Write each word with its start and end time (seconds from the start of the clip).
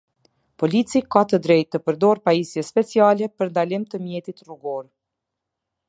Polici 0.61 1.01
ka 1.15 1.21
të 1.33 1.39
drejtë 1.47 1.69
të 1.75 1.81
përdorë 1.89 2.23
pajisje 2.29 2.65
speciale 2.71 3.31
për 3.41 3.53
ndalim 3.55 3.87
të 3.93 4.01
mjetit 4.07 4.43
rrugor. 4.49 4.83